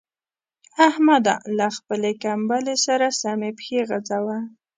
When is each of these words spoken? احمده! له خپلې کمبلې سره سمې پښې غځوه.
احمده! 0.87 1.35
له 1.57 1.67
خپلې 1.77 2.11
کمبلې 2.23 2.75
سره 2.85 3.07
سمې 3.21 3.51
پښې 3.57 3.79
غځوه. 3.89 4.37